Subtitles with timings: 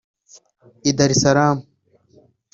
[0.89, 1.57] i Dar Es Salaam